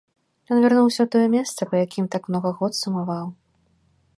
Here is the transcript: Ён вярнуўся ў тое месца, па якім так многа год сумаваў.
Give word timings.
Ён 0.53 0.57
вярнуўся 0.63 1.01
ў 1.03 1.07
тое 1.17 1.27
месца, 1.35 1.67
па 1.73 1.81
якім 1.85 2.05
так 2.15 2.23
многа 2.33 2.49
год 2.63 2.73
сумаваў. 2.81 3.25